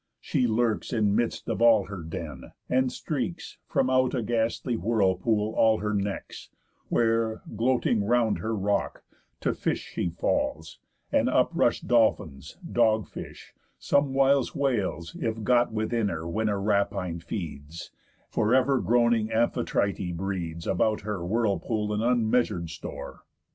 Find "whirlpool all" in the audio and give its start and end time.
4.75-5.77